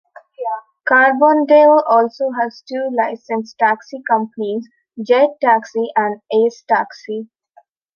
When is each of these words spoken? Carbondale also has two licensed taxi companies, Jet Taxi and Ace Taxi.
Carbondale 0.89 1.79
also 1.85 2.31
has 2.31 2.63
two 2.67 2.89
licensed 2.91 3.55
taxi 3.59 4.01
companies, 4.09 4.67
Jet 5.05 5.29
Taxi 5.41 5.89
and 5.95 6.19
Ace 6.33 6.63
Taxi. 6.67 7.29